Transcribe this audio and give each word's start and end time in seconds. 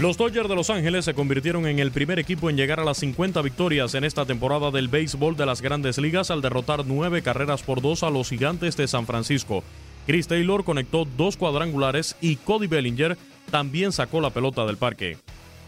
Los 0.00 0.16
Dodgers 0.16 0.48
de 0.48 0.54
Los 0.54 0.70
Ángeles 0.70 1.04
se 1.04 1.14
convirtieron 1.14 1.66
en 1.66 1.80
el 1.80 1.90
primer 1.90 2.20
equipo 2.20 2.48
en 2.48 2.56
llegar 2.56 2.78
a 2.78 2.84
las 2.84 2.98
50 2.98 3.42
victorias 3.42 3.96
en 3.96 4.04
esta 4.04 4.24
temporada 4.24 4.70
del 4.70 4.86
béisbol 4.86 5.36
de 5.36 5.44
las 5.44 5.60
grandes 5.60 5.98
ligas 5.98 6.30
al 6.30 6.40
derrotar 6.40 6.86
nueve 6.86 7.20
carreras 7.20 7.64
por 7.64 7.82
dos 7.82 8.04
a 8.04 8.10
los 8.10 8.28
gigantes 8.28 8.76
de 8.76 8.86
San 8.86 9.06
Francisco. 9.06 9.64
Chris 10.06 10.28
Taylor 10.28 10.62
conectó 10.62 11.04
dos 11.04 11.36
cuadrangulares 11.36 12.14
y 12.20 12.36
Cody 12.36 12.68
Bellinger 12.68 13.18
también 13.50 13.90
sacó 13.90 14.20
la 14.20 14.30
pelota 14.30 14.64
del 14.66 14.76
parque. 14.76 15.16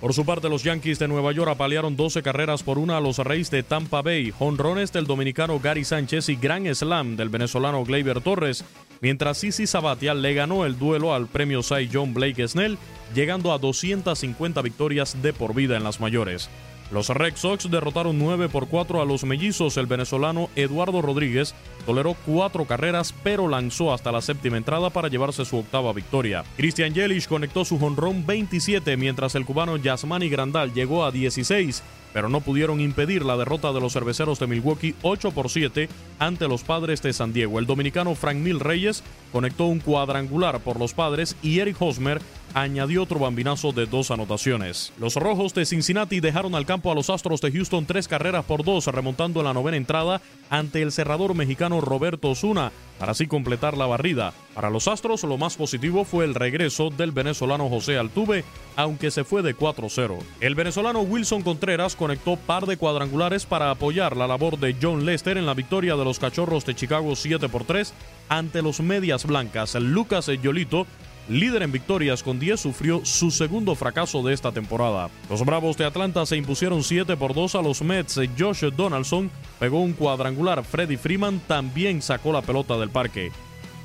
Por 0.00 0.14
su 0.14 0.24
parte, 0.24 0.48
los 0.48 0.64
Yankees 0.64 0.98
de 0.98 1.08
Nueva 1.08 1.30
York 1.32 1.50
apalearon 1.50 1.94
12 1.94 2.22
carreras 2.22 2.62
por 2.62 2.78
una 2.78 2.96
a 2.96 3.00
los 3.00 3.18
Reyes 3.18 3.50
de 3.50 3.62
Tampa 3.62 4.00
Bay, 4.00 4.32
honrones 4.38 4.92
del 4.92 5.06
dominicano 5.06 5.60
Gary 5.60 5.84
Sánchez 5.84 6.30
y 6.30 6.36
gran 6.36 6.74
slam 6.74 7.16
del 7.16 7.28
venezolano 7.28 7.84
Gleyber 7.84 8.22
Torres, 8.22 8.64
mientras 9.02 9.36
Sisi 9.36 9.66
Sabatia 9.66 10.14
le 10.14 10.32
ganó 10.32 10.64
el 10.64 10.78
duelo 10.78 11.14
al 11.14 11.26
premio 11.26 11.62
Cy 11.62 11.90
John 11.92 12.14
Blake 12.14 12.48
Snell, 12.48 12.78
llegando 13.14 13.52
a 13.52 13.58
250 13.58 14.62
victorias 14.62 15.20
de 15.20 15.34
por 15.34 15.54
vida 15.54 15.76
en 15.76 15.84
las 15.84 16.00
mayores. 16.00 16.48
Los 16.90 17.08
Red 17.08 17.36
Sox 17.36 17.70
derrotaron 17.70 18.18
9 18.18 18.48
por 18.48 18.68
4 18.68 19.00
a 19.00 19.04
los 19.04 19.24
mellizos. 19.24 19.76
El 19.76 19.86
venezolano 19.86 20.50
Eduardo 20.56 21.02
Rodríguez 21.02 21.54
toleró 21.86 22.16
cuatro 22.26 22.64
carreras, 22.64 23.14
pero 23.22 23.48
lanzó 23.48 23.92
hasta 23.92 24.12
la 24.12 24.20
séptima 24.20 24.56
entrada 24.56 24.90
para 24.90 25.08
llevarse 25.08 25.44
su 25.44 25.58
octava 25.58 25.92
victoria. 25.92 26.44
Christian 26.56 26.92
Yelich 26.92 27.28
conectó 27.28 27.64
su 27.64 27.78
jonrón 27.78 28.26
27, 28.26 28.96
mientras 28.96 29.34
el 29.34 29.44
cubano 29.44 29.76
Yasmani 29.76 30.28
Grandal 30.28 30.72
llegó 30.72 31.04
a 31.04 31.10
16 31.10 31.82
pero 32.12 32.28
no 32.28 32.40
pudieron 32.40 32.80
impedir 32.80 33.24
la 33.24 33.36
derrota 33.36 33.72
de 33.72 33.80
los 33.80 33.92
cerveceros 33.92 34.38
de 34.38 34.46
Milwaukee 34.46 34.94
8 35.02 35.30
por 35.32 35.48
7 35.48 35.88
ante 36.18 36.48
los 36.48 36.62
padres 36.62 37.02
de 37.02 37.12
San 37.12 37.32
Diego. 37.32 37.58
El 37.58 37.66
dominicano 37.66 38.14
Frank 38.14 38.38
Mil 38.38 38.60
Reyes 38.60 39.02
conectó 39.32 39.66
un 39.66 39.80
cuadrangular 39.80 40.60
por 40.60 40.78
los 40.78 40.94
padres 40.94 41.36
y 41.42 41.60
Eric 41.60 41.80
Hosmer 41.80 42.20
añadió 42.54 43.04
otro 43.04 43.20
bambinazo 43.20 43.72
de 43.72 43.86
dos 43.86 44.10
anotaciones. 44.10 44.92
Los 44.98 45.14
rojos 45.14 45.54
de 45.54 45.64
Cincinnati 45.66 46.20
dejaron 46.20 46.54
al 46.54 46.66
campo 46.66 46.79
a 46.88 46.94
los 46.94 47.10
Astros 47.10 47.40
de 47.40 47.50
Houston 47.50 47.84
tres 47.84 48.08
carreras 48.08 48.44
por 48.44 48.64
dos, 48.64 48.86
remontando 48.86 49.42
la 49.42 49.52
novena 49.52 49.76
entrada 49.76 50.22
ante 50.48 50.80
el 50.80 50.92
cerrador 50.92 51.34
mexicano 51.34 51.80
Roberto 51.80 52.30
Osuna, 52.30 52.70
para 52.98 53.12
así 53.12 53.26
completar 53.26 53.76
la 53.76 53.86
barrida. 53.86 54.32
Para 54.54 54.70
los 54.70 54.88
Astros, 54.88 55.24
lo 55.24 55.36
más 55.36 55.56
positivo 55.56 56.04
fue 56.04 56.24
el 56.24 56.34
regreso 56.34 56.90
del 56.90 57.12
venezolano 57.12 57.68
José 57.68 57.98
Altuve, 57.98 58.44
aunque 58.76 59.10
se 59.10 59.24
fue 59.24 59.42
de 59.42 59.56
4-0. 59.56 60.18
El 60.40 60.54
venezolano 60.54 61.00
Wilson 61.00 61.42
Contreras 61.42 61.96
conectó 61.96 62.36
par 62.36 62.66
de 62.66 62.76
cuadrangulares 62.76 63.44
para 63.44 63.70
apoyar 63.70 64.16
la 64.16 64.26
labor 64.26 64.58
de 64.58 64.76
John 64.80 65.04
Lester 65.04 65.36
en 65.36 65.46
la 65.46 65.54
victoria 65.54 65.96
de 65.96 66.04
los 66.04 66.18
Cachorros 66.18 66.64
de 66.64 66.74
Chicago 66.74 67.16
7 67.16 67.48
por 67.48 67.64
3 67.64 67.92
ante 68.28 68.62
los 68.62 68.80
Medias 68.80 69.26
Blancas. 69.26 69.74
Lucas 69.74 70.30
Yolito 70.42 70.86
líder 71.30 71.62
en 71.62 71.72
victorias 71.72 72.22
con 72.22 72.38
10, 72.38 72.60
sufrió 72.60 73.04
su 73.04 73.30
segundo 73.30 73.74
fracaso 73.74 74.22
de 74.22 74.34
esta 74.34 74.52
temporada. 74.52 75.08
Los 75.28 75.44
Bravos 75.44 75.76
de 75.76 75.84
Atlanta 75.84 76.26
se 76.26 76.36
impusieron 76.36 76.82
7 76.82 77.16
por 77.16 77.34
2 77.34 77.54
a 77.54 77.62
los 77.62 77.82
Mets. 77.82 78.20
Josh 78.38 78.64
Donaldson 78.64 79.30
pegó 79.58 79.80
un 79.80 79.92
cuadrangular. 79.92 80.64
Freddy 80.64 80.96
Freeman 80.96 81.40
también 81.46 82.02
sacó 82.02 82.32
la 82.32 82.42
pelota 82.42 82.76
del 82.76 82.90
parque. 82.90 83.30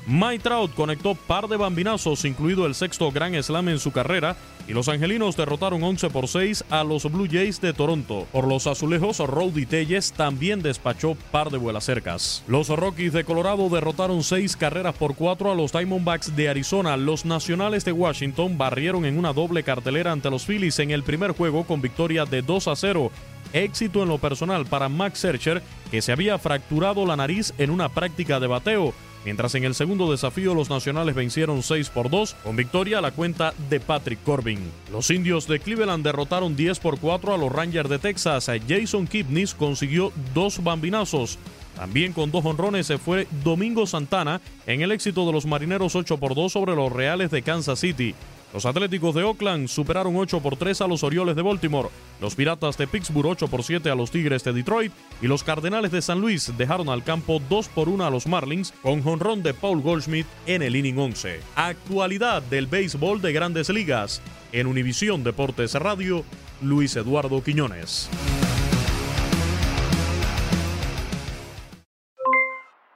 Mike 0.08 0.44
Trout 0.44 0.72
conectó 0.72 1.16
par 1.16 1.48
de 1.48 1.56
bambinazos, 1.56 2.24
incluido 2.24 2.64
el 2.64 2.76
sexto 2.76 3.10
Grand 3.10 3.42
Slam 3.42 3.68
en 3.68 3.80
su 3.80 3.90
carrera, 3.90 4.36
y 4.68 4.72
los 4.72 4.88
angelinos 4.88 5.36
derrotaron 5.36 5.82
11 5.82 6.10
por 6.10 6.28
6 6.28 6.64
a 6.70 6.84
los 6.84 7.10
Blue 7.10 7.26
Jays 7.28 7.60
de 7.60 7.72
Toronto. 7.72 8.24
Por 8.30 8.46
los 8.46 8.68
azulejos, 8.68 9.18
Rowdy 9.18 9.66
Telles 9.66 10.12
también 10.12 10.62
despachó 10.62 11.16
par 11.32 11.50
de 11.50 11.58
vuelas 11.58 11.84
cercas. 11.84 12.44
Los 12.46 12.68
Rockies 12.68 13.14
de 13.14 13.24
Colorado 13.24 13.68
derrotaron 13.68 14.22
6 14.22 14.56
carreras 14.56 14.94
por 14.94 15.16
4 15.16 15.50
a 15.50 15.54
los 15.56 15.72
Diamondbacks 15.72 16.36
de 16.36 16.50
Arizona. 16.50 16.96
Los 16.96 17.24
Nacionales 17.24 17.84
de 17.84 17.90
Washington 17.90 18.56
barrieron 18.56 19.06
en 19.06 19.18
una 19.18 19.32
doble 19.32 19.64
cartelera 19.64 20.12
ante 20.12 20.30
los 20.30 20.46
Phillies 20.46 20.78
en 20.78 20.92
el 20.92 21.02
primer 21.02 21.32
juego 21.32 21.64
con 21.64 21.82
victoria 21.82 22.24
de 22.24 22.42
2 22.42 22.68
a 22.68 22.76
0 22.76 23.10
éxito 23.52 24.02
en 24.02 24.08
lo 24.08 24.18
personal 24.18 24.66
para 24.66 24.88
Max 24.88 25.20
Scherzer, 25.20 25.62
que 25.90 26.02
se 26.02 26.12
había 26.12 26.38
fracturado 26.38 27.06
la 27.06 27.16
nariz 27.16 27.54
en 27.58 27.70
una 27.70 27.88
práctica 27.88 28.40
de 28.40 28.48
bateo 28.48 28.92
mientras 29.26 29.56
en 29.56 29.64
el 29.64 29.74
segundo 29.74 30.08
desafío 30.10 30.54
los 30.54 30.70
nacionales 30.70 31.16
vencieron 31.16 31.64
6 31.64 31.90
por 31.90 32.08
2, 32.08 32.36
con 32.44 32.54
victoria 32.54 32.98
a 32.98 33.00
la 33.02 33.10
cuenta 33.10 33.52
de 33.68 33.80
Patrick 33.80 34.22
Corbin. 34.22 34.60
Los 34.92 35.10
indios 35.10 35.48
de 35.48 35.58
Cleveland 35.58 36.04
derrotaron 36.04 36.54
10 36.54 36.78
por 36.78 37.00
4 37.00 37.34
a 37.34 37.36
los 37.36 37.50
Rangers 37.50 37.90
de 37.90 37.98
Texas. 37.98 38.48
Jason 38.68 39.08
Kipnis 39.08 39.52
consiguió 39.52 40.12
dos 40.32 40.62
bambinazos. 40.62 41.38
También 41.74 42.12
con 42.12 42.30
dos 42.30 42.44
honrones 42.44 42.86
se 42.86 42.98
fue 42.98 43.26
Domingo 43.42 43.86
Santana 43.86 44.40
en 44.66 44.80
el 44.80 44.92
éxito 44.92 45.26
de 45.26 45.32
los 45.32 45.44
marineros 45.44 45.96
8 45.96 46.16
por 46.18 46.36
2 46.36 46.52
sobre 46.52 46.76
los 46.76 46.92
Reales 46.92 47.32
de 47.32 47.42
Kansas 47.42 47.80
City. 47.80 48.14
Los 48.52 48.64
Atléticos 48.64 49.14
de 49.14 49.24
Oakland 49.24 49.68
superaron 49.68 50.16
8 50.16 50.40
por 50.40 50.56
3 50.56 50.80
a 50.80 50.86
los 50.86 51.02
Orioles 51.02 51.36
de 51.36 51.42
Baltimore, 51.42 51.88
los 52.20 52.34
Piratas 52.34 52.78
de 52.78 52.86
Pittsburgh 52.86 53.26
8 53.26 53.48
por 53.48 53.62
7 53.62 53.90
a 53.90 53.94
los 53.94 54.10
Tigres 54.10 54.44
de 54.44 54.52
Detroit 54.52 54.92
y 55.20 55.26
los 55.26 55.42
Cardenales 55.42 55.90
de 55.90 56.00
San 56.00 56.20
Luis 56.20 56.56
dejaron 56.56 56.88
al 56.88 57.02
campo 57.02 57.40
2 57.50 57.68
por 57.68 57.88
1 57.88 58.06
a 58.06 58.10
los 58.10 58.26
Marlins 58.26 58.72
con 58.82 59.02
jonrón 59.02 59.42
de 59.42 59.52
Paul 59.52 59.82
Goldschmidt 59.82 60.26
en 60.46 60.62
el 60.62 60.76
inning 60.76 60.98
11. 60.98 61.40
Actualidad 61.56 62.42
del 62.42 62.66
béisbol 62.66 63.20
de 63.20 63.32
grandes 63.32 63.68
ligas. 63.68 64.22
En 64.52 64.66
Univisión 64.66 65.24
Deportes 65.24 65.74
Radio, 65.74 66.24
Luis 66.62 66.96
Eduardo 66.96 67.42
Quiñones. 67.42 68.08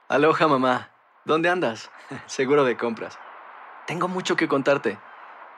Aloha 0.09 0.49
mamá, 0.49 0.91
¿dónde 1.25 1.49
andas? 1.49 1.91
Seguro 2.27 2.65
de 2.65 2.77
compras. 2.77 3.19
Tengo 3.87 4.09
mucho 4.09 4.37
que 4.37 4.49
contarte. 4.49 4.99